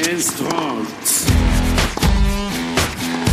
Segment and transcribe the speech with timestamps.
[0.00, 1.28] 15h30.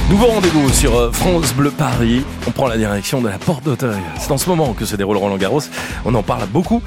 [0.09, 2.25] Nouveau rendez-vous sur euh, France Bleu Paris.
[2.46, 4.01] On prend la direction de la Porte d'Auteuil.
[4.19, 5.61] C'est en ce moment que se déroule Roland Garros.
[6.03, 6.81] On en parle beaucoup.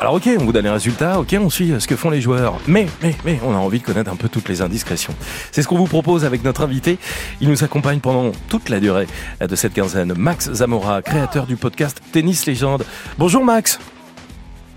[0.00, 2.20] Alors ok, on vous donne les résultats, ok, on suit euh, ce que font les
[2.20, 5.14] joueurs, mais, mais, mais, on a envie de connaître un peu toutes les indiscrétions.
[5.50, 6.98] C'est ce qu'on vous propose avec notre invité.
[7.40, 9.08] Il nous accompagne pendant toute la durée
[9.40, 10.14] de cette quinzaine.
[10.16, 12.84] Max Zamora, créateur du podcast Tennis Légende.
[13.18, 13.80] Bonjour Max.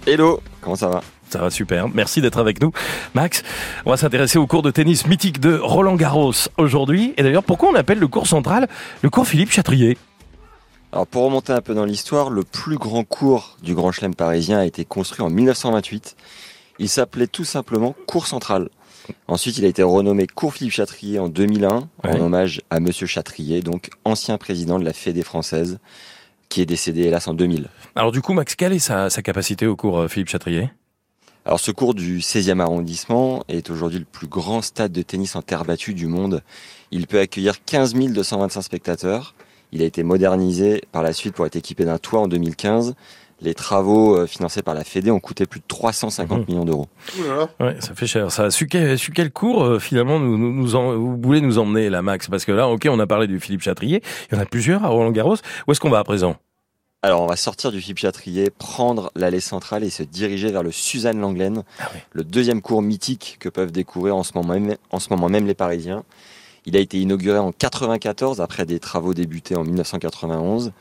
[0.07, 1.01] Hello, comment ça va?
[1.31, 1.87] Ça va super.
[1.89, 2.71] Merci d'être avec nous.
[3.13, 3.43] Max,
[3.85, 7.13] on va s'intéresser au cours de tennis mythique de Roland Garros aujourd'hui.
[7.17, 8.67] Et d'ailleurs, pourquoi on appelle le cours central
[9.01, 9.97] le cours Philippe Chatrier?
[10.91, 14.59] Alors pour remonter un peu dans l'histoire, le plus grand cours du Grand Chelem parisien
[14.59, 16.17] a été construit en 1928.
[16.79, 18.69] Il s'appelait tout simplement Cours Central.
[19.27, 23.61] Ensuite, il a été renommé Cours Philippe Chatrier en 2001, en hommage à Monsieur Chatrier,
[23.61, 25.79] donc ancien président de la Fédé française,
[26.49, 27.69] qui est décédé hélas en 2000.
[27.95, 30.69] Alors du coup, Max, quelle est sa, sa capacité au cours euh, Philippe Chatrier?
[31.45, 35.41] Alors ce cours du 16e arrondissement est aujourd'hui le plus grand stade de tennis en
[35.41, 36.43] terre battue du monde.
[36.91, 39.33] Il peut accueillir 15 225 spectateurs.
[39.71, 42.95] Il a été modernisé par la suite pour être équipé d'un toit en 2015.
[43.43, 46.51] Les travaux euh, financés par la Fédé ont coûté plus de 350 mmh.
[46.51, 46.87] millions d'euros.
[47.59, 48.31] Ouais, ça fait cher.
[48.31, 52.27] Ça, su quel, quel cours euh, finalement nous, nous, vous voulez nous emmener là, Max?
[52.27, 54.03] Parce que là, ok, on a parlé du Philippe Chatrier.
[54.31, 55.37] Il y en a plusieurs à Roland Garros.
[55.67, 56.35] Où est-ce qu'on va à présent?
[57.03, 60.71] Alors, on va sortir du Philippe Chatrier, prendre l'allée centrale et se diriger vers le
[60.71, 64.99] Suzanne Langlaine, ah le deuxième cours mythique que peuvent découvrir en ce moment même, en
[64.99, 66.03] ce moment même les Parisiens.
[66.67, 70.73] Il a été inauguré en 94 après des travaux débutés en 1991.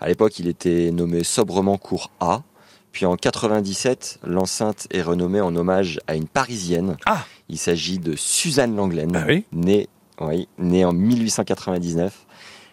[0.00, 2.42] À l'époque, il était nommé sobrement cours A.
[2.90, 6.96] Puis en 97, l'enceinte est renommée en hommage à une Parisienne.
[7.06, 7.24] Ah.
[7.48, 9.88] Il s'agit de Suzanne Langlaine, ah oui née,
[10.20, 12.26] oui, née en 1899.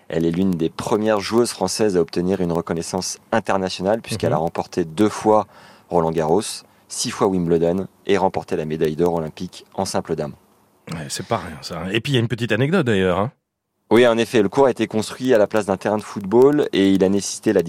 [0.08, 4.44] Elle est l'une des premières joueuses françaises à obtenir une reconnaissance internationale puisqu'elle a mhm.
[4.44, 5.48] remporté deux fois
[5.90, 6.42] Roland Garros,
[6.88, 10.34] six fois Wimbledon et remporté la médaille d'or olympique en simple dame.
[11.10, 11.84] c'est pas rien ça.
[11.92, 13.20] Et puis il y a une petite anecdote d'ailleurs.
[13.20, 13.32] Hein.
[13.92, 16.68] Oui, en effet, le cours a été construit à la place d'un terrain de football
[16.74, 17.62] et il a nécessité la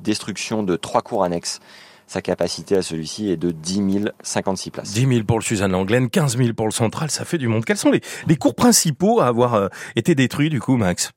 [0.00, 1.60] destruction de trois cours annexes.
[2.08, 4.92] Sa capacité à celui-ci est de 10 056 places.
[4.92, 7.64] 10 000 pour le Suzanne Langlaine, 15 000 pour le Central, ça fait du monde.
[7.64, 11.12] Quels sont les, les cours principaux à avoir euh, été détruits du coup, Max?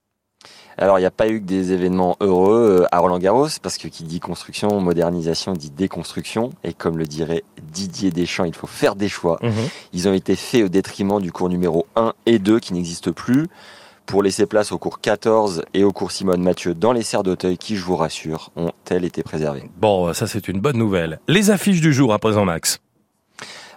[0.77, 3.77] Alors, il n'y a pas eu que des événements heureux euh, à Roland Garros, parce
[3.77, 6.51] que qui dit construction, modernisation, dit déconstruction.
[6.63, 9.37] Et comme le dirait Didier Deschamps, il faut faire des choix.
[9.41, 9.51] Mhm.
[9.93, 13.47] Ils ont été faits au détriment du cours numéro 1 et 2 qui n'existent plus
[14.05, 17.57] pour laisser place au cours 14 et au cours Simone Mathieu dans les serres d'Auteuil
[17.57, 19.69] qui, je vous rassure, ont-elles été préservées?
[19.77, 21.19] Bon, ça c'est une bonne nouvelle.
[21.29, 22.79] Les affiches du jour à présent, Max.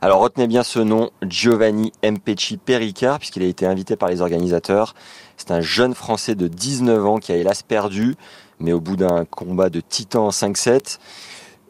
[0.02, 4.94] Alors retenez bien ce nom, Giovanni Mpecci Pericard, puisqu'il a été invité par les organisateurs.
[5.36, 8.16] C'est un jeune Français de 19 ans qui a hélas perdu,
[8.60, 10.98] mais au bout d'un combat de titan en 5-7.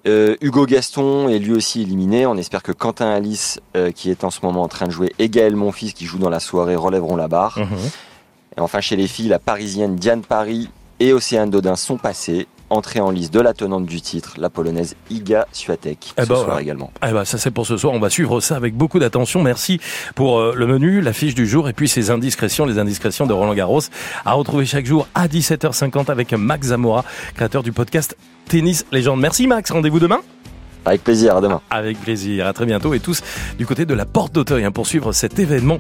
[0.07, 2.27] Euh, Hugo Gaston est lui aussi éliminé.
[2.27, 5.13] On espère que Quentin Alice, euh, qui est en ce moment en train de jouer,
[5.19, 7.59] et Gaël Monfils, qui joue dans la soirée, relèveront la barre.
[7.59, 7.67] Mhm.
[8.57, 10.71] Et enfin, chez les filles, la parisienne Diane Paris
[11.01, 14.97] et Océane Dodin sont passées entrée en liste de la tenante du titre, la polonaise
[15.11, 16.91] Iga Swiatek, eh ce ben soir également.
[17.07, 19.43] Eh ben, ça c'est pour ce soir, on va suivre ça avec beaucoup d'attention.
[19.43, 19.81] Merci
[20.15, 23.33] pour euh, le menu, la fiche du jour et puis ces indiscrétions, les indiscrétions de
[23.33, 23.81] Roland Garros
[24.25, 28.17] à retrouver chaque jour à 17h50 avec Max Zamora, créateur du podcast
[28.49, 29.21] Tennis Légende.
[29.21, 30.21] Merci Max, rendez-vous demain
[30.87, 31.61] avec plaisir, à demain.
[31.71, 33.23] Avec plaisir, à très bientôt et tous
[33.59, 35.79] du côté de la Porte d'Auteuil hein, pour suivre cet événement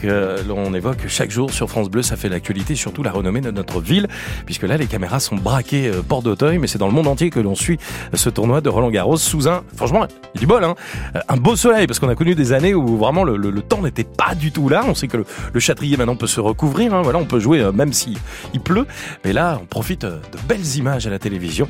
[0.00, 2.02] que l'on évoque chaque jour sur France Bleu.
[2.02, 4.06] Ça fait l'actualité, surtout la renommée de notre ville,
[4.46, 7.30] puisque là les caméras sont braquées euh, Porte d'Auteuil, mais c'est dans le monde entier
[7.30, 7.78] que l'on suit
[8.12, 10.74] ce tournoi de Roland Garros sous un, franchement, il y a du bol, hein,
[11.16, 14.04] euh, un beau soleil, parce qu'on a connu des années où vraiment le, temps n'était
[14.04, 14.84] pas du tout là.
[14.86, 17.60] On sait que le, le châtrier maintenant peut se recouvrir, hein, voilà, on peut jouer
[17.60, 18.16] euh, même si
[18.52, 18.86] il pleut,
[19.24, 21.68] mais là on profite de belles images à la télévision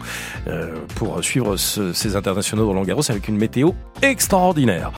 [0.95, 3.71] pour suivre ces internationaux Roland avec une météo
[4.03, 4.93] extraordinaire.